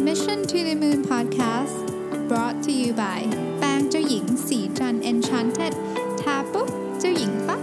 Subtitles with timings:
[0.00, 1.86] Mission to the Moon Podcast
[2.28, 3.20] brought to you by
[3.58, 5.72] แป้งเจ้าหญิงศรีจันทร์ Enchanted
[6.20, 6.68] ทาปุ๊บ
[7.00, 7.60] เจ้าหญิงปั๊บ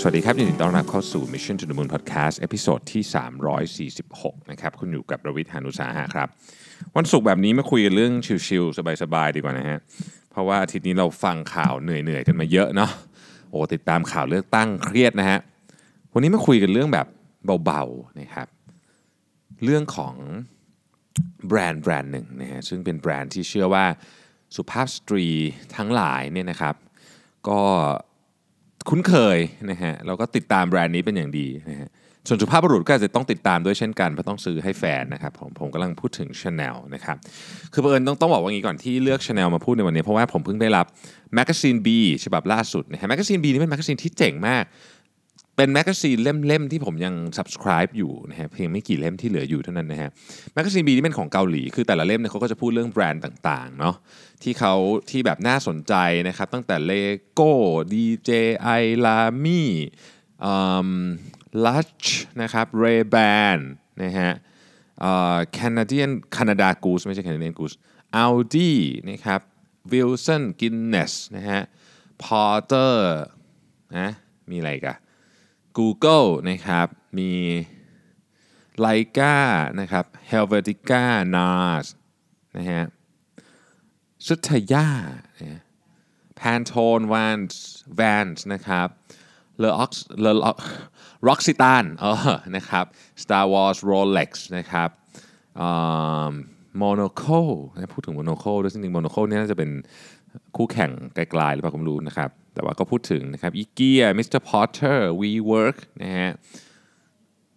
[0.00, 3.02] สวัสดีครับยินดีต้อนรับเข้าสู่ Mission to the Moon Podcast episode ที่
[3.96, 6.28] 346 นะครับ คุณอยู่กับรวิศ หาญอุตสาหะครับ
[6.96, 8.12] วันศุกร์แบบนี้มาคุยเรื่อง
[8.46, 9.78] ชิลๆ สบายๆ ดีกว่านะฮะ
[10.30, 12.90] เพราะว่าอาทิตย์นี้เราฟังข่าวเหนื่อยๆ กันมาเยอะเนาะ
[13.50, 15.38] โอ้ติดตามข่าวเลือกตั้งเครียดนะฮะ
[16.12, 17.06] วันนี้มาคุยกันเรื่องแบบ
[17.64, 18.48] เบาๆนะครับ
[19.64, 20.14] เรื่องของ
[21.48, 23.84] แบรนด์แบรนด์หนึ่งนะฮะซึ่งเป็นแบรนด์ที่เชื่อว่า
[24.56, 25.26] สุภาพสตรี
[25.76, 26.74] ทั้งหลายเนี่ยนะครับ
[27.48, 27.60] ก็
[28.88, 29.38] คุ้นเคย
[29.70, 31.88] นะฮะแล้วก็ติดตามแบรนด์นี้เป็นอย่างดีนะฮะ
[32.28, 37.16] ส่วนสุภาพบุรุษก็อาจจะต้องติดตามด้วยเช่นกันเพราะต้องซื้อให้แฟนนะครับผมผมกำลังพูดถึง Chanel นะครับ
[37.72, 40.86] คือบังเอิญต้องต้องบอกว่างี้ก่อนที่เลือก Chanel มาพูดในวันนี้ เพราะว่าผมเพิ่งได้รับ
[41.34, 41.88] แมกกาซีน B
[42.24, 44.64] ฉบับล่าสุดนะฮะแมกกาซีน B นี่เป็น magazine ที่เจ๋งมาก
[45.56, 50.10] เป็น magazine เล่มๆที่ผมยัง subscribe อยู่นะฮะเพียงไม่กี่เล่มที่เหลืออยู่เท่านั้นนะฮะ
[50.52, 53.94] magazine B นี่เป็นของเกาหลี คือแต่ละเล่มเนี่ยเขาก็จะพูดเรื่องแบรนด์ต่างๆเนาะ
[54.42, 54.74] ที่เขา
[55.10, 55.94] ที่แบบน่าสนใจ
[56.28, 57.52] นะครับตั้งแต่ Lego
[57.92, 59.62] DJI Lamy
[61.64, 62.02] LUSH
[62.42, 63.58] นะครับ Ray-Ban
[64.02, 64.30] นะฮะ
[65.00, 67.76] เอ่อ Canadian Canada Goose ไม่ใช่ Canadian Goose
[68.24, 68.72] Audi
[69.10, 69.40] นะครับ
[69.92, 71.60] Wilson Guinness นะฮะ
[72.22, 72.96] Porter
[73.96, 74.08] นะ
[74.52, 74.96] มีอะไรอีก
[75.78, 76.88] Google นะครับ
[77.18, 77.32] มี
[78.84, 79.36] Leica
[79.80, 81.04] นะครับ Helvetica
[81.36, 81.86] NARS
[82.56, 82.84] นะฮะ
[84.26, 87.38] Tsutaya Pantone Vans
[87.96, 88.88] Vans นะครับ
[89.58, 92.84] L'Oc L'Occitane เออนะครับ
[93.22, 94.90] Star Wars Rolex นะครับ
[96.76, 97.24] Monocle
[97.92, 99.70] พูดถึง Monocle ด้วยจริงๆ Monocle เนี่ยน่าจะเป็น
[100.56, 106.30] คู่แข่งกลายๆหรือเปล่าผมรู้นะครับ แต่ว่าก็พูดถึงนะครับ IKEA Mr Porter WeWork นะฮะ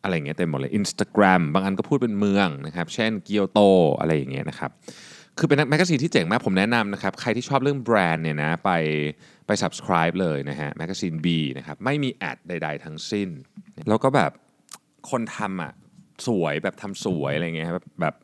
[0.03, 3.59] อะไรอย่างเงี้ยเต็มหมดเลย Instagram บางอันก็พูดเป็นเมืองนะครับ เช่นเกียวโต
[3.99, 4.71] อะไรอย่างเงี้ยนะครับ
[5.37, 8.71] คือเป็น magazine ที่เจ๋งมากผมแนะนำนะครับ ใครที่ชอบเรื่องแบรนด์เนี่ยนะไป
[9.47, 13.29] ไป subscribe เลยนะฮะแมกกาซีน B นะครับ ไม่มี ad ใด ๆ ทั้งสิ้น
[13.87, 14.31] แล้วก็แบบ
[15.09, 15.73] คนทำอะ
[16.27, 18.15] สวยแบบทำสวยอะไรเงี้ยแบบแบบ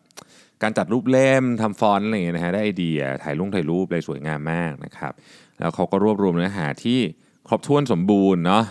[0.63, 5.13] การจัดรูปเล่มทำฟอนต์อะไรเงี้ยนะฮะได้ไอเดียถ่ายรูปถ่ายรูปเลยสวยงามมากนะครับ
[5.59, 6.99] แล้วเขาก็รวบรวมเนื้อหาที่
[7.47, 8.63] ครบถ้วนสมบูรณ์เนาะ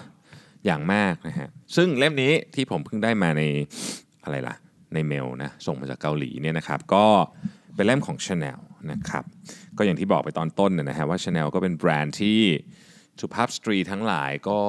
[0.66, 3.42] อย่างมากนะฮะซึ่งเล่มนี้ที่ผมเพิ่งได้มาใน
[4.24, 4.54] อะไรล่ะ
[4.94, 7.06] ในเมลนะส่งมาจากเกาหลีเนี่ยนะครับ ก็
[7.74, 8.60] เป็นเล่มของ Chanel
[8.92, 9.24] นะครับ
[9.78, 12.40] ก็อย่างที่บอกไปตอนต้นนะฮะว่า Chanel ก็เป็นแบรนด์ที่
[13.20, 14.60] สุภาพสตรีทั้งหลายก็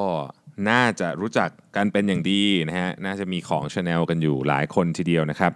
[0.70, 5.52] น่าจะรู้จักกันเป็นอย่างดีนะฮะน่าจะมีของ Chanel กันอยู่หลายคนทีเดียวนะครับ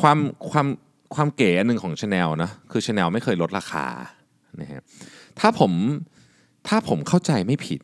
[0.00, 0.18] ความ
[0.50, 0.66] ความ
[1.14, 3.86] ความเก๋อันหนึ่งของ Chanel นะคือ Chanel ไม่เคยลดราคา
[4.60, 4.82] นะฮะ
[5.40, 5.72] ถ้าผม
[6.68, 7.80] ถ้าผมเข้าใจไม่ผิด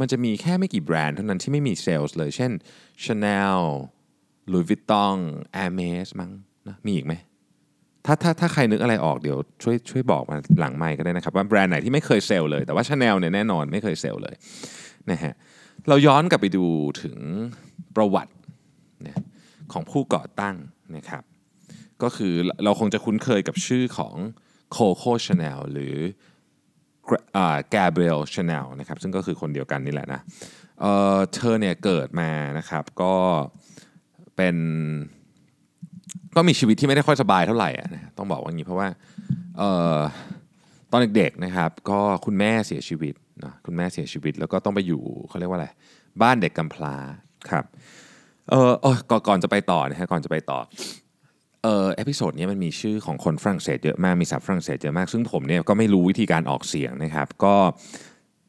[0.00, 2.50] มันจะมีแค่ไม่กี่แบรนด์เท่านั้นที่ไม่มีเซลล์เลย เช่น
[3.04, 3.60] Chanel
[4.52, 5.18] Louis Vuitton
[5.58, 6.30] Hermes มั้ง
[6.68, 7.14] นะมีอีกไหม
[8.06, 14.34] ถ้าถ้าถ้าใครนึกอะไรออกเดี๋ยวช่วยช่วยบอกมาหลังไมค์ก็ได้นะครับ ว่าแบรนด์ไหนที่ไม่เคยเซลล์เลย แต่ว่า Chanel เนี่ยแน่นอนไม่เคยเซลล์เลย
[15.10, 15.32] นะฮะ
[15.88, 16.64] เราย้อนกลับไปดู
[17.02, 17.16] ถึง
[17.96, 18.32] ประวัติ
[19.06, 19.22] นะ
[19.72, 20.56] ของผู้ก่อตั้ง
[20.96, 21.22] นะครับ
[22.02, 22.34] ก็คือ
[22.64, 24.14] เราคงจะคุ้นเคยกับชื่อของ
[24.76, 25.94] Coco Chanel หรือ
[27.70, 30.20] Gabrielle Chanel นะครับซึ่งก็คือคนเดียวกันนี่แหละนะ
[30.80, 33.14] เธอเนี่ยเกิดมานะครับก็
[34.36, 34.56] เป็น
[36.36, 38.88] ก็มีชีวิตที่ไม่ได้ค่อยสบายเท่าไหร่นะต้องบอกว่างี้เพราะว่า
[39.60, 39.62] อ
[39.96, 39.98] อ
[40.90, 43.14] ตอนเด็กๆนะครับก็คุณแม่เสียชีวิต
[43.44, 45.68] นะคุณแม่เสียชีวิต แล้วก็ต้องไปอยู่เขาเรียกว่าอะไร
[46.22, 46.94] บ้านเด็กกำพร้า
[47.50, 47.64] ครับ
[48.50, 48.96] เออเออ
[49.28, 50.58] ก่อนจะไปต่อนะฮะก่อนจะไปต่อ
[51.66, 57.54] เออ episode นี้มันมีชื่อของคนฝรั่งเศสเยอะมากมีศัพท์ฝรั่งเศสเยอะมาก ซึ่งผมเนี่ยก็ไม่รู้วิธีการออกเสียงนะครับ ก็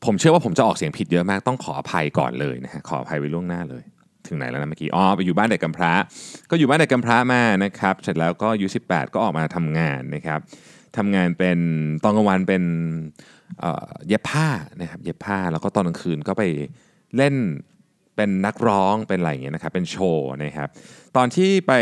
[0.06, 3.84] ผมเชื่อว่าผมจะออกเสียงผิดเยอะมากต้องขออภัยก่อนเลยนะฮะขออภัยไว้ล่วงหน้าเลย
[4.28, 5.94] ถึงไหนแล้วนะเมื่อกี้อ๋อไปอยู่บ้านเด็กกำพร้า
[6.50, 10.40] ก็อยู่บ้านเด็กกำพร้ามานะครับ เสร็จแล้วก็อายุ18ก็ออกมาทำงานนะครับ
[10.98, 11.60] ทำงานเป็น
[12.04, 12.64] ตอนกลางวันเป็น
[14.08, 14.48] เย็บผ้า
[14.82, 16.44] นะครับเย็บผ้าแล้วก็ตอนกลางคืนก็ไป
[17.18, 17.36] เล่น
[18.16, 20.70] เป็นนักร้องเป็นอะไรอย่างเงี้ยนะครับเป็นโชว์นะครับ
[21.16, 21.74] ตอนที่ไป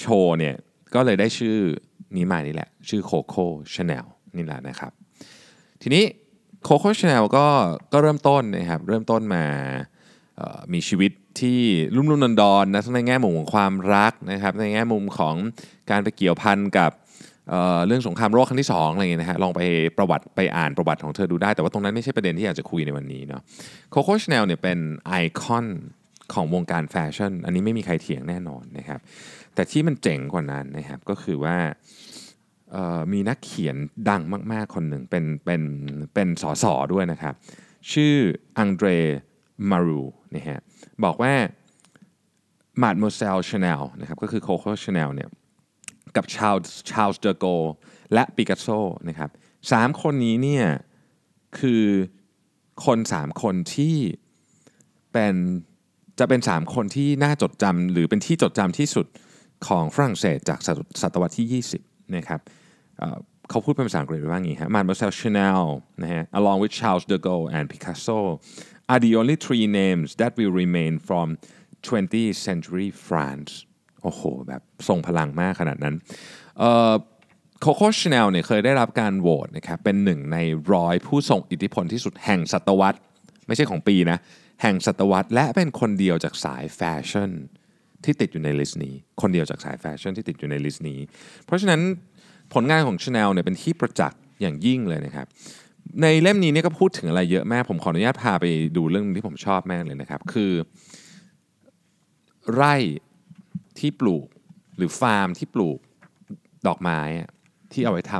[0.00, 0.54] โชว์เนี่ย
[0.94, 1.56] ก็เลยได้ชื่อ
[2.16, 4.04] นี้มานี่แหละ ชื่อ Coco Chanel
[4.36, 4.92] นี่แหละนะครับ
[5.82, 6.04] ทีนี้
[6.64, 7.46] Coco Chanel ก็
[7.92, 9.44] ก็เริ่มต้นนะครับเริ่มต้นมา
[10.72, 11.60] มีชีวิตที่
[11.94, 15.34] ลุ่มลุ่มดอนดอนนะทั้งในแง่มุมของความรักนะครับในแง่มุมของ
[15.90, 16.90] การไปเกี่ยวพันกับ
[17.48, 19.60] เเรื่องสงครามโลกครั้งที่2อะไรเงี้ยนะฮะลองไป
[19.98, 23.42] ประวัติไปอ่านประวัติของเธอดูได้ แต่ว่าตรงนั้นไม่ใช่ประเด็นที่อยากจะคุยในวันนี้เนาะ
[23.90, 25.66] Coco Chanel เนี่ยเป็นไอคอน
[26.34, 29.00] ของวงการแฟชั่น อันนี้ไม่มีใครเถียงแน่นอนนะครับ
[29.54, 31.56] แต่ที่มันเจ๋งกว่านั้นนะครับก็คือว่า
[33.12, 33.76] มีนักเขียน
[34.08, 34.22] ดัง
[34.52, 35.62] มาก ๆ คนหนึ่งเป็นเป็น
[36.14, 37.34] เป็นสอสอด้วยนะครับ
[37.92, 38.14] ชื่อ
[38.58, 38.88] André
[39.70, 40.02] Malraux
[40.34, 40.60] นะฮะ
[41.04, 41.34] บอกว่า
[42.82, 45.28] Mademoiselle Chanel นะครับก็คือ Coco Chanel เนี่ย
[46.16, 47.46] กับ Charles Charles de Gaulle
[48.14, 48.68] และ Picasso
[49.08, 49.30] นะครับ
[49.72, 50.66] สามคนนี้เนี่ย
[51.58, 51.84] คือ
[52.84, 53.96] คนสามคนที่
[55.12, 55.34] เป็น
[56.20, 59.06] จะเป็น 3 คนที่น่าจดจำหรือเป็นที่จดจำที่สุด
[59.66, 60.58] ของฝรั่งเศสจาก
[61.02, 62.40] ศตวรรษที่ 20 นะครับ
[62.98, 65.62] เเขาพูดเป็นภาษาอังกฤษว่าอย่างนี้ฮะ Mademoiselle Chanel
[66.02, 68.18] นะฮะ along with Charles de Gaulle and Picasso
[68.92, 71.26] are the only three names that will remain from
[71.88, 73.50] 20th century France
[74.02, 75.94] โอ้โห แบบทรงพลังมากขนาดนั้น
[77.60, 80.38] Coco Chanel เนี่ยเคยได้รับการโหวตนะครับเป็นหนึ่งใน
[80.74, 82.98] ร้อยผู้ทรงอิทธิพลที่สุดแห่งศตวรรษ
[83.46, 84.18] ไม่ใช่ของปีนะ
[84.62, 87.30] แห่งศตวรรษและเป็นคนเดียวจากสายแฟชั่น
[88.04, 91.00] ที่ติดอยู่ใน list นี้ คนเดียวจากสายแฟชั่นที่ติดอยู่ใน list นี้
[91.44, 91.80] เพราะฉะนั้น
[92.54, 95.26] ผลงานของ Chanel เนี่ยเป็นที่ประจักษ์อย่างยิ่งเลยนะครับ
[96.02, 98.46] ในเล่มนี้เนี่ยก็พูดถึงอะไรเยอะแมากผมขออนุญาตพาไป
[98.76, 100.52] ดูเรื่องที่ผมชอบแมากเลยนะครับ คือ
[102.54, 102.74] ไร่
[103.78, 104.26] ที่ปลูก
[104.76, 105.78] หรือฟาร์มที่ปลูก
[106.66, 107.00] ดอกไม้
[107.72, 108.14] ที่เอาไว้ท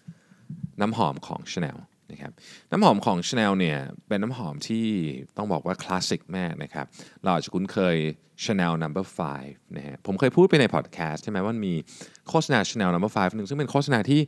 [0.00, 1.78] ำน้ำหอมของ Chanel
[2.14, 2.32] นะครับ
[2.70, 3.78] น้ำหอมของ Chanel เนี่ย
[4.08, 4.86] เป็นน้ำหอมที่
[5.36, 6.86] ต้องบอกว่าคลาสสิกมากนะครับ
[7.22, 7.96] เราอาจจะคุ้นเคย
[8.44, 9.06] Chanel Number
[9.40, 11.74] 5นะฮะผมเคยพูดไปในพอดแคสต์ใช่ไหมว่ามี
[12.28, 14.20] โฆษณา Chanel Number 5หนึ่งซึ่งเป็นโฆษณาที่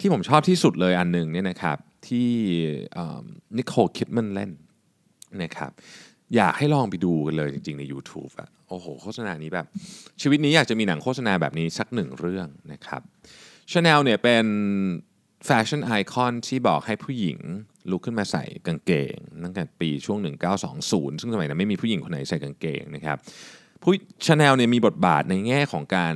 [0.00, 1.78] ที่ผมชอบที่สุดเลยอันหนึ่งเนี่ยนะครับ
[2.08, 2.28] ที่
[3.56, 4.50] Nicole Kidman เล่น
[5.42, 5.70] นะครับ
[6.36, 9.66] อยากให้ลองไปดูกันเลยจริง ๆ ใน YouTube อะโอ้โห โฆษณานี้แบบ
[10.22, 13.02] ชีวิตนี้อยากจะมีหนังโฆษณาแบบนี้สักหนึ่งเรื่องนะครับ
[13.72, 14.46] ชาแนลเนี่ยเป็น
[15.44, 17.38] fashion icon ที่บอกให้ผู้หญิง
[17.90, 20.18] ลุกขึ้นมาใส่กางเกงตั้งแต่ปีช่วง
[20.70, 23.16] 1920 ซึ่งสมัยนั้นไม่มีผู้หญิงคนไหนใส่กางเกงนะครับ
[23.82, 23.92] ผู้
[24.26, 26.14] ชาแนลเนี่ยมีบทบาทในแง่ของการ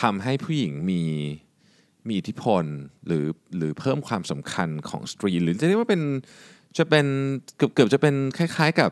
[0.00, 1.02] ทำให้ผู้หญิงมี
[2.06, 2.64] มีอิทธิพล
[3.06, 3.26] หรือ
[3.56, 6.02] หรือเพิ่มความสำคัญของสตรีหรือจะเรียกว่าเป็น
[6.78, 7.06] จะเป็น
[7.56, 8.90] เกือบเกือบจะเป็นคล้ายๆกับ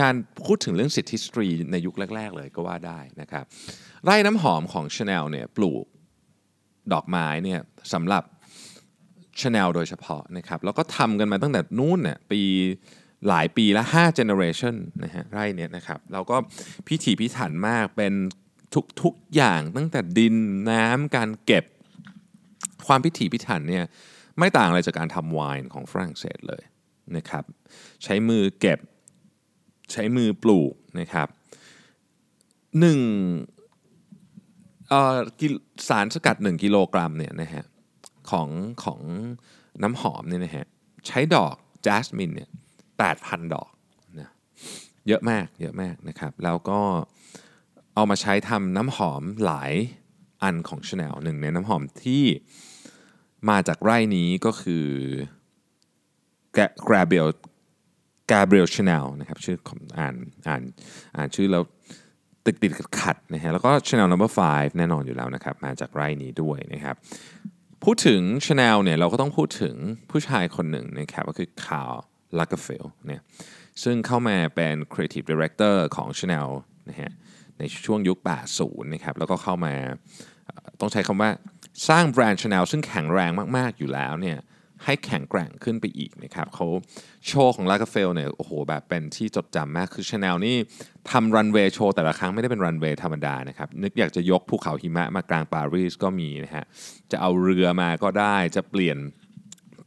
[0.00, 0.14] การ
[0.46, 3.44] พูดถึงเรื่องสิทธิสตรีในยุคแรก ๆ เลยก็ว่าได้นะครับ
[4.04, 5.84] ไร่น้ำหอมของ Chanel เนี่ยปลูก
[6.92, 7.60] ดอกไม้เนี่ย
[7.92, 8.22] สำหรับ
[9.40, 12.40] Chanel โดยเฉพาะนะครับแล้วก็ทำกันมาตั้งแต่นู้นเนี่ยปี
[13.28, 14.74] หลายปีละ5 generation
[15.04, 16.36] นะฮะไร่เนี่ยนะครับแล้วก็
[16.88, 18.12] พิถีพิถันมากเป็น
[19.02, 20.34] ทุกๆอย่างตั้งแต่ดิน
[20.70, 21.64] น้ำการเก็บ
[22.86, 23.84] ความพิถีพิถันเนี่ย
[24.38, 26.62] ไม่ต่างอะไรจากการทำไวน์ของฝรั่งเศสเลย
[27.16, 27.44] นะครับ
[28.04, 28.78] ใช้มือเก็บ
[29.92, 31.28] ใช้มือปลูกนะครับ
[32.80, 33.00] หนึ่ง
[35.88, 37.64] สารสกัด 1 กิโลกรัมเนี่ยนะฮะ
[38.30, 38.48] ของ
[38.84, 39.00] ของ
[39.82, 40.66] น้ำหอมเนี่ยนะฮะ
[41.06, 41.56] ใช้ดอก
[41.86, 42.50] jasmine เนี่ย
[42.98, 43.70] แปดพันดอก
[44.18, 44.30] นะ
[45.08, 46.80] เยอะมากเยอะมากนะครับ แล้วก็
[47.94, 49.72] เอามาใช้ทำน้ำหอมหลาย
[50.42, 52.24] อันของ Chanel หนึ่งในน้ำหอมที่
[53.48, 54.86] มาจากไร่นี้ก็คือ
[56.56, 56.58] g
[56.92, 57.28] r a b e l
[58.30, 59.56] Gabrielle Chanel นะครับชื่อ
[59.98, 60.14] อ่าน
[60.46, 60.62] อ่าน
[61.16, 61.64] อ่านชื่อแล้ว
[62.46, 66.96] ติดติดขัดนะฮะแล้วก็ Chanel Number 5แน่นอนอยู่แล้วนะครับ มาจากไร่นี้ด้วยนะครับ
[67.84, 69.74] พูดถึง Chanel เนี่ยเราก็ต้องพูดถึง
[70.10, 73.20] ผู้ชายคนหนึ่งนะครับก็คือ Karl Lagerfeld เนี่ย
[73.82, 76.48] ซึ่งเข้ามาเป็น Creative Director ของ Chanel
[76.88, 77.12] นะฮะ
[77.58, 78.18] ในช่วงยุค
[78.56, 79.74] 80 นะครับ แล้วก็เข้ามา
[80.80, 81.30] ต้องใช้คำว่า
[81.88, 84.38] สร้างแบรนด์ Chanel ซึ่งแข็งแรงมาก ๆ อยู่แล้วเนี่ย
[84.84, 86.66] ให้แข็งแกร่งขึ้นไปอีกนะครับเขา
[87.26, 90.56] โชว์ของ Lagerfeld เนี่ยโอ้โหแบบเป็นที่จดจำมากคือชาแนลนี่
[91.10, 96.64] ทำรันเวย์โชว์แต่ละครั้งไม่ได้เป็นรันเวย์ธรรมดานะครับนึกอยากจะยกภูเขาหิมะมากลางปารีสก็มีนะฮะ
[97.10, 98.98] จะเอาเรือมาก็ได้จะเปลี่ยน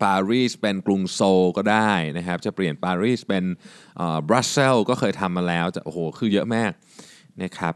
[0.04, 3.44] ปารีสเป็นกรุงโซลก็ได้นะครับจะเปลี่ยนปารีสเป็น
[4.28, 6.72] บรัสเซลก็เคยทำมาแล้วจะโอ้โหคือเยอะมาก
[7.44, 7.74] นะครับ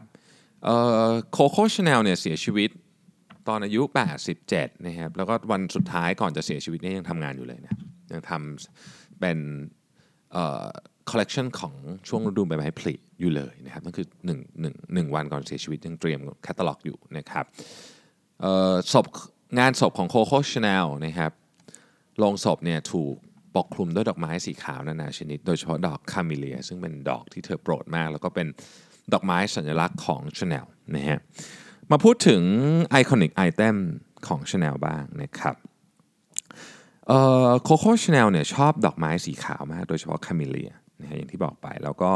[1.32, 2.70] Coco Chanel เนี่ยเสียชีวิต
[3.48, 3.82] ตอนอายุ
[4.34, 7.74] 87 นะครับ แล้วก็วันสุดท้ายก่อนจะเสียชีวิตเนี่ยยังทำงานอยู่เลยนะ
[8.12, 9.38] ยังทำเป็น
[11.10, 11.74] คอลเลกชันของ
[12.08, 14.06] ช่วงฤดูใบไม้ผลิอยู่เลยนะครับนั่นคือ
[14.56, 17.44] 1 1 1วันก่อนเสียชีวิตยังเตรียมแคตตาล็อกอยู่นะครับ
[18.92, 19.06] ศพ
[19.58, 21.32] งานศพของโคโค่ชาแนลนะครับ
[22.22, 23.14] ลงศพเนี่ยถูก
[23.56, 28.46] ปกคลุมด้วยดอกไม้สีขาวนานาชนิด โดยเฉพาะดอกคาเมเลีย ซึ่งเป็นดอกที่เธอโปรดมาก แล้วก็เป็น
[29.12, 31.20] ดอกไม้สัญลักษณ์ของชาแนลนะฮะ
[31.90, 32.42] มาพูดถึง
[32.90, 33.76] iconic item
[34.26, 35.56] ของ Chanel บ้างนะครับ
[37.62, 42.10] โคโค่ชาแนลเนี่ยชอบดอกไม้สีขาวมาก โดยเฉพาะคาเมเลียนะฮะอย่างที่บอกไป แล้วก็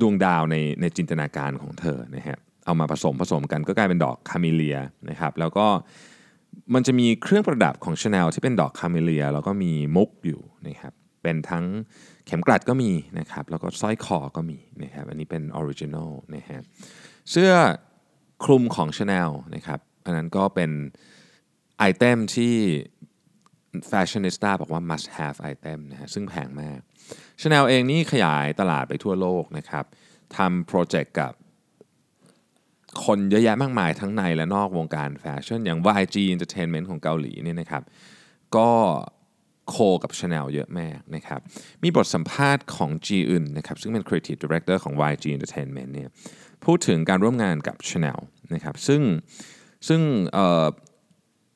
[0.00, 4.78] ดวงดาวในในจินตนาการของเธอนะฮะเอามาผสมผสมกันก็กลายเป็นดอกคาเมเลีย
[5.10, 5.66] นะครับแล้วก็
[6.74, 10.92] มันจะมีเครื่องประดับของ Chanel ที่เป็นดอกคาเมเลีย แล้วก็มีมุกอยู่นะครับ
[11.22, 11.64] เป็นทั้ง
[12.26, 16.60] เข็มกลัดก็มีนะครับแล้วก็สร้อยคอก็มีนะครับอันนี้เป็น original นะฮะ
[17.30, 17.52] เสื้อ
[18.44, 20.70] คลุมของ Chanel นะครับ อันนั้นก็เป็น
[21.78, 22.56] item ที่
[23.88, 26.80] fashionista บอกว่า must have item นะฮะซึ่งแพงมาก
[27.40, 29.84] Chanel เองนี่ขยายตลาดไปทั่วโลกนะครับ
[30.36, 31.32] ทำโปรเจกต์กับ
[33.04, 37.82] คนเยอะแยะมากมายทั้งในและนอกวงการแฟชั่น อย่าง YG Entertainment ของเกาหลีเนี่ยนะครับ
[38.56, 38.70] ก็
[39.70, 41.40] co กับ Chanel เยอะมากนะครับ
[41.82, 46.08] มีบทสัมภาษณ์ของ Ji Eun นะครับ ซึ่งเป็น Creative Director ของ YG Entertainment เนี่ย
[46.68, 48.18] พูดถึงการร่วมงานกับ Chanel
[48.54, 49.02] นะครับซึ่ง
[49.88, 50.00] ซึ่ง
[50.36, 50.38] อ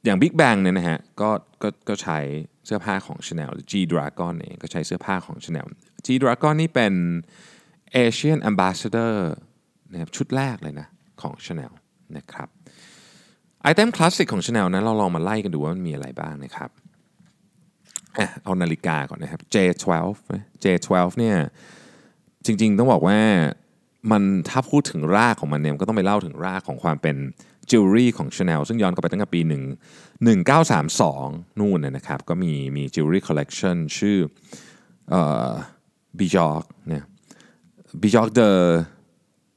[0.05, 1.31] อย่าง Big Bang เนี่ยนะฮะก็
[1.63, 2.19] ก็ก็ใช้
[2.67, 5.67] เสื้อผ้าของ Chanel หรือ G Dragon เองก็ใช้เสื้อผ้าของ Chanel
[6.07, 6.93] G Dragon นี่เป็น
[8.05, 9.15] Asian Ambassador
[9.93, 10.89] นะครับชุดแรกเลยนะ
[11.23, 11.73] ของ Chanel
[12.17, 12.49] นะครับ
[13.63, 16.71] ไอเทมคลาสสิกของ Chanel นั้นเราลองมาไล่กันดูว่ามันมีอะไรบ้างนะครับ
[18.45, 21.37] เอานาฬิกาก่อนนะครับ J12J12 เนี่ย
[22.47, 23.19] จริงๆต้องบอกว่า
[24.11, 27.17] มันถ้าพูดถึงรากของมันเนี่ยก็ต้องไปเล่าถึงรากของความเป็น
[27.71, 29.53] จิวเวลรี่ของ Chanel ซึ่งย้อนกลับไปตั้งแต่ปี 1
[30.31, 34.19] 1932 นู่นนะนะครับ ก็มีมีจิวเวลรี่คอลเลกชันชื่อ
[35.11, 35.51] เอ่อ
[36.63, 37.05] คเนี่ย
[38.03, 38.51] Bijoux de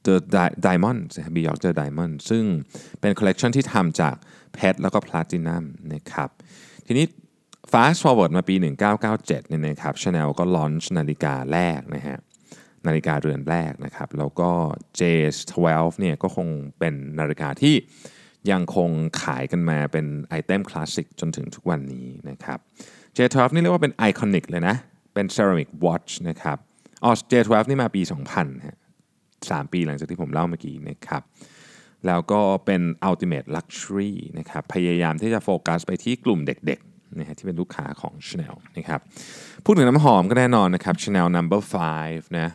[0.06, 2.44] de Di- Diamants นะครับ Bijoux de Diamants ซึ่ง
[3.00, 4.16] เป็นคอลเลกชันที่ทำจาก
[4.54, 6.28] เพชรแล้วก็พลาตินัมนะครับ
[6.86, 7.06] ทีนี้
[7.72, 8.54] fast forward มาปี
[9.02, 12.18] 1997เนี่ยนะครับ Chanel ก็ launch นาฬิกาแรกนะฮะ
[12.86, 14.50] นาฬิกาเรือนแรกนะครับ แล้วก็
[15.00, 15.66] J12
[15.98, 16.48] เนี่ยก็คง
[16.78, 17.74] เป็นนาฬิกาที่
[18.50, 18.90] ยังคง
[19.22, 22.58] ขายกันมาเป็น item คลาสสิกจนถึงทุกวันนี้นะครับ
[23.16, 24.76] J12 นี่เรียกว่าเป็น iconic เลยนะ
[25.14, 26.58] เป็น ceramic watch นะครับ
[27.04, 28.02] อ๋อ J12 นี่มาปี
[28.34, 28.78] 2000ฮะ
[29.24, 31.22] 3ปีหลังจากที่ผมเล่าเมื่อกี้นะครับ
[32.06, 36.80] แล้วก็เป็น ultimate luxury นะครับพยายามที่จะโฟกัสไปที่กลุ่มเด็ก
[37.18, 39.00] นะฮะที่เป็นลูกค้าของ Chanel นะครับ
[39.64, 41.60] พูดถึงน้ำหอมก็แน่นอนนะครับ Chanel Number
[41.98, 42.48] 5นะ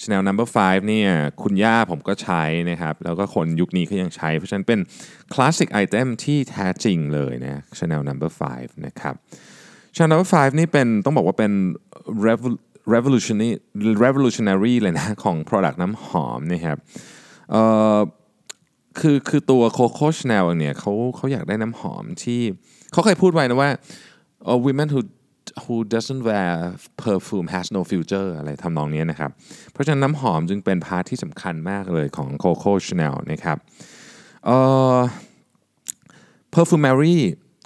[0.00, 1.10] Chanel Number 5เนี่ย
[1.42, 4.80] คุณย่าผมก็ใช้นะครับแล้วก็คนยุคนี้ก็ยังใช้ เพราะฉะนั้นเป็น
[5.32, 9.14] คลาสสิกไอเทมที่แท้จริงเลยนะ Chanel Number 5นะครับ
[9.94, 11.52] Chanel Number 5นี่เป็นต้องบอกว่าเป็น
[12.94, 13.50] revolutionary
[14.04, 16.78] revolutionary เลยนะของ product น้ำหอมนะครับ
[17.50, 17.62] เอ่
[17.96, 17.98] อ
[19.00, 22.42] คือคือตัว Coco Chanel เนี่ยเขาเขาอยากได้น้ำหอมที่
[22.96, 23.70] เขาเคยพูดไว้นะว่า
[24.50, 25.00] uh, women who
[25.64, 26.52] who doesn't wear
[27.04, 29.30] perfume has no future อะไรทำนองนี้นะครับ
[29.72, 33.58] เพราะฉะนั้นน้ำหอมจึงเป็นพาร์ทที่สำคัญมากเลยของ Coco Chanel นะครับ
[34.44, 34.58] เอ่
[34.96, 34.98] อ
[36.54, 37.18] perfumery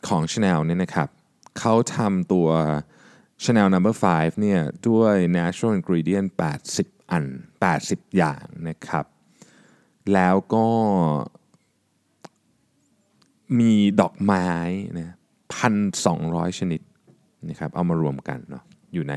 [0.09, 1.09] ของ Chanel เนี่ยนะครับ
[1.59, 2.49] เขาทำตัว
[3.43, 6.29] Chanel Number 5เนี่ยด้วย natural ingredient
[6.71, 7.25] 80 อัน
[7.71, 9.05] 80 อย่างนะครับ
[10.13, 10.67] แล้วก็
[13.59, 14.47] มีดอกไม้
[14.99, 15.17] นะ
[15.55, 15.75] พัน
[16.07, 16.81] สองร้อยชนิด
[17.49, 18.65] นะครับเอามารวมกันเนาะ
[18.95, 19.15] อยู่ใน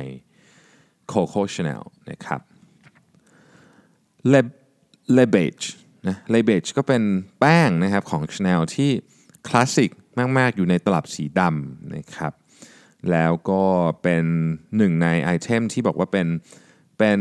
[1.12, 2.42] Coco Chanel นะครับ
[4.30, 5.58] เลเบจ
[6.08, 7.04] นะเลเบจก็เป็น
[7.40, 8.90] แป้งนะครับของ Chanel ที่
[9.48, 9.92] คลาสสิก
[10.38, 12.34] มาก ๆ อยู่ในตลับสีดำนะครับ
[13.12, 13.64] แล้วก็
[14.04, 14.26] เป็น
[14.78, 16.28] หนึ่งในไอเทมที่บอกว่าเป็น
[16.98, 17.20] เป็น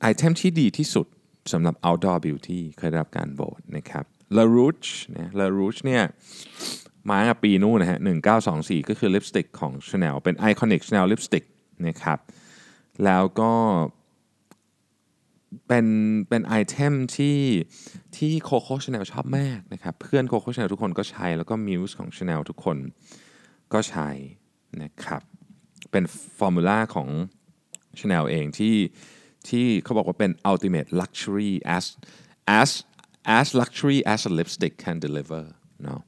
[0.00, 1.06] ไอเทมที่ดีที่สุด
[1.52, 4.04] สำหรับ outdoor beauty เคยได้รับการโหวตนะครับ
[4.36, 6.02] La Rouge นะ La Rouge เนี่ย
[7.10, 7.98] มาตั้งแต่ปีนู้นนะฮะ
[8.44, 11.44] 1924 ก็คือลิปสติกของ Chanel เป็น iconic Chanel ลิปสติก
[11.86, 12.18] นะครับ
[13.04, 13.52] แล้วก็
[15.68, 15.86] เป็น
[16.28, 17.38] เป็น item ที่
[18.16, 22.76] ที่โคโค่ชาแนลชอบมากนะครับ เพื่อนโคโค่ชาแนลทุกคนก็ใช้ แล้วก็ muse ของชาแนลทุกคน
[23.72, 24.08] ก็ใช้
[24.82, 25.22] นะครับ
[25.90, 26.04] เป็น
[26.38, 27.08] formula ของ
[27.98, 28.76] ชาแนลเองที่
[29.48, 31.84] ที่เขาบอกว่าเป็น ultimate luxury as
[32.60, 32.70] as
[33.38, 35.44] as luxury as a lipstick can deliver
[35.84, 36.00] เนาะ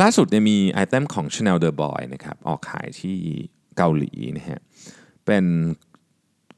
[0.00, 3.16] ล่าสุดเนี่ยมี item ของ Chanel The Boy นะครับออกขายที่
[3.76, 4.60] เกาหลีนะฮะ
[5.26, 5.44] เป็น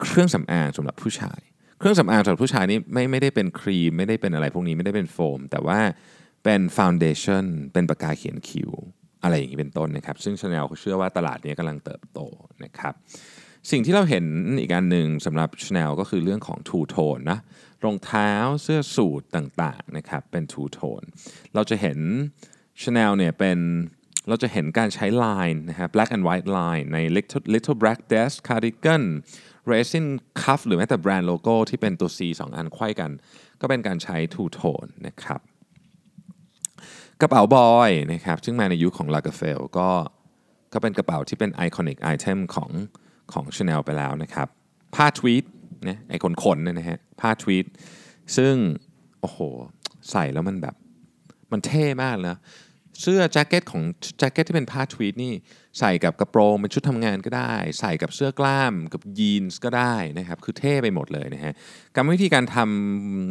[0.03, 1.41] เครื่องสำอางสำหรับผู้ชาย
[1.79, 5.79] เครื่องสำอางสำหรับผู้ชายนี่ไม่ไม่ได้เป็นครีม ไม่ได้เป็นอะไรพวกนี้ไม่ได้เป็นโฟม แต่ว่า
[6.45, 8.71] เป็นฟ u n เดชั่นเป็นปากกาเขียนคิ้ว
[9.23, 12.21] อะไรอย่างนี้เป็นต้นนะครับ ซึ่ง Chanel เขาเชื่อว่าตลาดนี้กำลังเติบโต
[12.65, 12.95] นะครับ
[13.71, 14.25] สิ่งที่เราเห็น
[14.61, 17.39] อีกอันหนึ่งสำหรับ Chanel ก็คือเรื่องของ two tone นะ
[17.85, 18.31] รองเท้า
[18.63, 21.07] เสื้อสูทต่างๆนะครับเป็น two tone
[21.55, 21.99] เราจะเห็น
[22.83, 23.59] Chanel เนี่ยเป็น
[24.29, 29.05] เราจะเห็นการใช้ line นะครับ black and white line ใน little, little black desk cardigan
[29.71, 30.07] resin
[30.43, 33.11] cuff หรือแม้แต่แบรนด์โลโก้ที่เป็นตัว C 2 อันไขว้กัน
[33.61, 35.41] ก็เป็นการใช้ two tone นะครับ
[37.21, 39.91] กระเป๋าบอยนะครับซึ่งมาในยุคของลากาเฟลก็
[40.73, 42.71] ก็เป็นกระเป๋าที่เป็น iconic item ของ
[43.33, 44.49] ของ Chanel ไปแล้วนะครับ
[44.95, 45.45] ผ้าทวีต
[45.89, 47.67] นะไอคนๆเนี่ยนะฮะผ้าทวีต
[48.37, 48.55] ซึ่ง
[49.21, 49.39] โอ้โห
[50.11, 50.75] ใส่แล้วมันแบบ
[51.53, 52.37] มันเท่มากเลย
[53.03, 53.83] เสื้อแจ็คเก็ตของ
[54.19, 55.33] แจ็คเก็ตที่เป็นผ้าทวีตนี่
[55.79, 61.53] ใส่กับกระโปรงเป็นชุดทำงานก็ได้ ใส่กับเสื้อกล้ามกับยีนส์ก็ได้นะครับคือเท่ไปหมดเลยนะฮะ
[61.97, 62.57] กรรมวิธีการท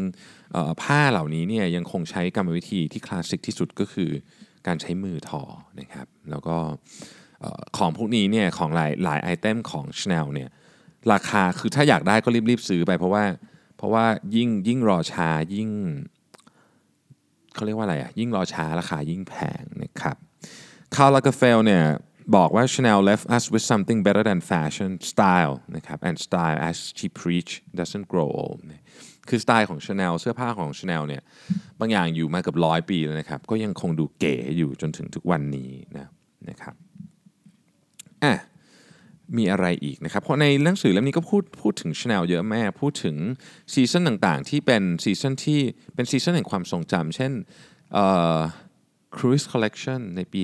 [0.04, 4.12] ำผ้าเหล่านี้เนี่ยยังคงใช้กรรมวิธีที่คลาสสิกที่สุดก็คือ
[4.68, 5.44] การใช้มือทอ
[5.80, 6.58] นะครับแล้วก็
[7.78, 10.50] ของพวกนี้เนี่ยของหลายหลายไอเทมของ Chanel เนี่ย
[11.12, 13.24] ราคาคือถ้าอยากได้ก็รีบๆซื้อไปเพราะว่า
[13.78, 14.06] เพราะว่า
[14.36, 15.70] ยิ่งยิ่งรอช้ายิ่ง
[17.58, 20.16] เขาเรียกว่าอะไรอะยิ่งรอช้าราคายิ่งแพงนะครับ
[20.96, 21.84] คาร์ลากาเฟลเนี่ย
[22.36, 27.52] บอกว่า Chanel left us with something better than fashion style นะครับ and style as she preach
[27.80, 28.62] doesn't grow old
[29.30, 31.22] คือสไตล์ของ Chanel เสื้อผ้าของ Chanel เนี่ย
[31.80, 36.08] บางอย่างอยู่มาเกือบร้อยปีแล้วนะครับ ก็ยังคงดูเก๋อยู่จนถึงทุกวันนี้นะ
[36.50, 36.76] นะครับ
[38.24, 38.34] อะ
[39.38, 43.16] มีอะไรอีกนะครับ เพราะในหนังสือเล่มนี้ก็พูดพูดถึง Chanel เยอะแยะพูดถึง
[43.74, 45.62] season ต่างๆ ที่เป็น season ที่
[45.96, 47.32] เป็น season แห่งความทรงจำเช่น
[49.18, 50.42] Cruise Collection ในปี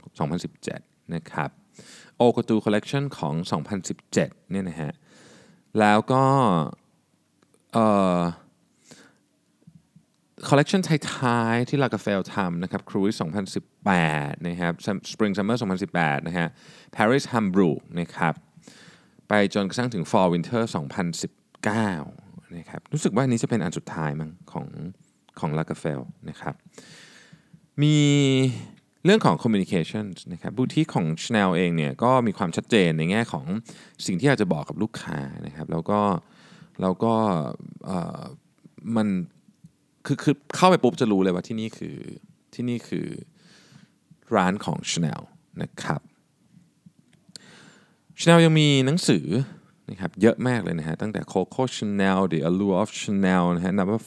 [0.00, 1.50] 2016-2017 นะครับ
[2.20, 3.34] o g o t u Collection ของ
[3.92, 4.92] 2017 เนี่ยนะฮะ
[5.78, 6.24] แล้วก็
[10.48, 10.80] คอลเลกชัน
[11.14, 13.16] ท้ายๆที่ Lagerfeld ทำนะครับ Cruise
[13.80, 14.72] 2018 นะครับ
[15.12, 15.56] Spring Summer
[15.92, 16.48] 2018 นะฮะ
[16.96, 18.34] Paris Hamburg นะครับ
[19.28, 20.62] ไปจนกระทั่งถึง Fall Winter
[21.78, 24.66] 2019 นะครับรู้สึกว่านี้จะเป็นอันสุดท้ายมั้งของ
[25.38, 26.54] ของ Lagerfeld นะครับ
[27.82, 27.96] มี
[29.04, 33.46] เรื่องของ communication นะครับบูติกของ Chanel เองเนี่ยก็มีความชัดเจนในแง่ของ
[34.06, 36.00] สิ่งที่อยากจะบอกกับลูกค้านะครับแล้วก็
[36.82, 37.14] แล้วก็
[38.96, 39.08] มัน
[40.06, 41.96] คือคือเข้าไปปุ๊บจะรู้เลยว่าที่นี่คือ
[42.54, 43.06] ที่นี่คือ
[44.36, 45.22] ร้านของ Chanel
[45.62, 46.00] นะครับ
[48.20, 49.26] Chanel ยังมีหนังสือ
[49.90, 54.00] นะครับเยอะมากเลยนะฮะตั้งแต่ Coco Chanel The Allure of Chanel นะฮะ Number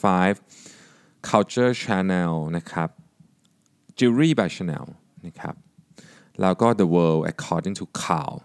[0.56, 2.90] 5 Culture Chanel นะครับ
[3.98, 4.86] Jewelry by Chanel
[5.26, 5.56] นะครับ
[6.42, 8.36] แล้วก็ The World According to Carl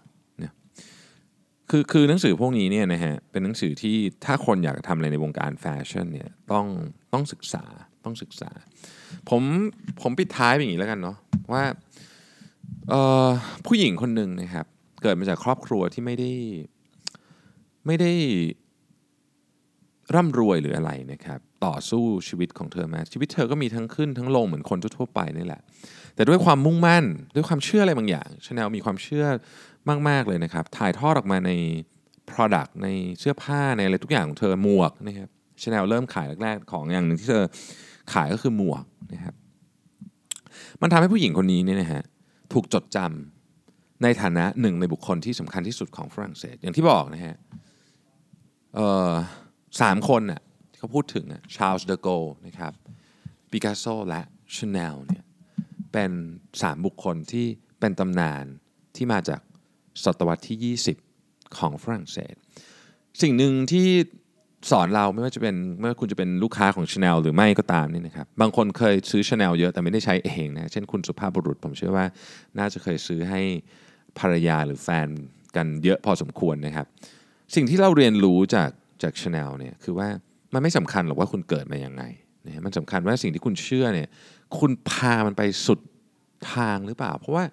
[1.69, 6.65] คือคือหนังสือพวกนี้เนี่ยนะฮะเป็นหนังสือที่ถ้าคนอยากทำอะไรในวงการแฟชั่นเนี่ยต้อง
[7.13, 7.63] ต้องศึกษา
[8.05, 8.51] ต้องศึกษา
[9.29, 9.41] ผม
[10.01, 11.17] ผมปิดท้ายอย่างนี้แล้วกันเนาะ
[11.53, 11.63] ว่า
[13.65, 14.65] ผู้หญิงคนหนึ่งนะครับ
[15.01, 16.31] เกิดมาจากครอบครัวที่ไม่ได้
[17.85, 18.11] ไม่ได้
[20.15, 25.61] ร่ำรวยหรืออะไรนะครับ ต่อสู้ชีวิตของเธอมา ชีวิตเธอก็มีทั้งขึ้นทั้งลงเหมือนคนทั่วไปนี่แหละ
[26.15, 27.05] แต่ด้วยความมุ่งมั่น
[27.35, 29.25] ด้วยความเชื่ออะไรบางอย่างชาแนลมีความเชื่อ
[30.09, 31.51] มาก ๆ เลยนะครับ ถ่ายทอดออกมาใน
[32.31, 32.87] Product ใน
[33.19, 35.29] เสื้อผ้าในอะไรทุกอย่างของเธอหมวกนะครับ
[35.61, 37.43] ชาแนลเริ่มขายแรก ๆ ของอย่างหนึ่งที่เธอ
[38.13, 39.35] ขายก็คือหมวกนะครับ
[40.81, 42.03] มันทำให้ผู้หญิงคนนี้เนี่ยนะฮะ
[42.53, 47.35] ถูกจดจำในฐานะหนึ่งในบุคคลที่สำคัญที่สุดของฝรั่งเศส อย่างที่บอกนะฮะ
[49.81, 50.41] สามคนน่ะ
[50.77, 52.07] เขาพูดถึงชาร์ลส์เดอโกล
[52.47, 52.73] นะครับ
[53.51, 54.21] ปิกัสโซและ
[54.55, 55.23] ชาแนลเนี่ย
[55.93, 56.11] เป็น
[56.61, 57.45] สามบุคคลที่
[57.79, 58.45] เป็นตำนาน
[58.95, 59.41] ที่มาจาก
[60.03, 60.75] ศตวรรษที่
[61.15, 62.33] 20 ของฝรั่งเศส
[63.21, 63.87] สิ่งหนึ่งที่
[64.71, 72.05] สอนเราไม่ว่าจะเป็นไม่ว่าคุณจะเป็นลูกค้าของ Chanel หรือไม่ก็ตามนี่นะครับบางคนเคยซื้อ Chanel เยอะแต่ไม่ได้ใช้เองนะเช่นคุณสุภาพบุรุษ ผมเชื่อว่า
[72.59, 73.41] น่าจะเคยซื้อให้
[74.19, 75.07] ภรรยาหรือแฟน
[75.55, 76.87] กันเยอะพอสมควรนะครับ
[77.55, 78.69] สิ่งที่เราเรียนรู้จาก
[79.03, 80.07] จาก Chanel เนี่ยคือว่า
[80.53, 82.03] มันไม่สำคัญหรอกว่าคุณเกิดมาอย่างไง
[82.45, 84.07] นะมันสำคัญว่าสิ่งที่คุณเชื่อเนี่ย
[84.59, 85.79] คุณพามันไปสุด
[86.53, 87.43] ทางหรือเปล่า เพราะว่า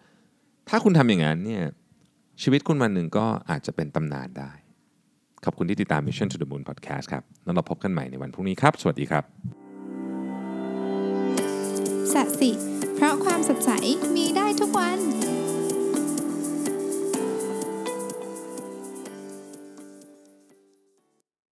[0.68, 1.64] ถ้าคุณทำอย่างนั้นเนี่ย
[2.42, 4.53] ชีวิตคุณวันหนึ่งก็อาจจะเป็นตำนานได้
[5.44, 9.24] ขอบคุณที่ติดตาม Mission to the Moon Podcast ครับ แล้วเราพบกันใหม่ในวันพรุ่งนี้ครับ สวัสดีครับ
[12.12, 12.50] สัสิ
[12.94, 13.70] เพราะความสดใส
[14.16, 14.98] มีได้ทุกวัน